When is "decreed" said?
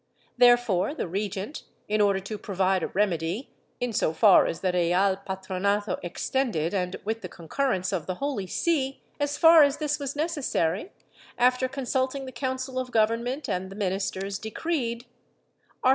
14.39-15.05